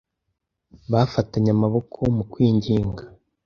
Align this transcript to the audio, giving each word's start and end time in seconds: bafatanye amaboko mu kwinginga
bafatanye 0.91 1.49
amaboko 1.57 1.99
mu 2.15 2.23
kwinginga 2.31 3.03